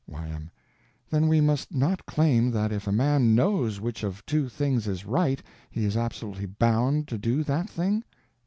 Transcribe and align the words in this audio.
Y.M. 0.09 0.49
Then 1.11 1.27
we 1.27 1.39
must 1.41 1.75
not 1.75 2.07
claim 2.07 2.49
that 2.49 2.71
if 2.71 2.87
a 2.87 2.91
man 2.91 3.35
_knows 3.35 3.79
_which 3.79 4.03
of 4.03 4.25
two 4.25 4.49
things 4.49 4.87
is 4.87 5.05
right 5.05 5.43
he 5.69 5.85
is 5.85 5.95
absolutely 5.95 6.47
_bound 6.47 7.05
_to 7.05 7.21
do 7.21 7.43
that 7.43 7.69
thing? 7.69 8.03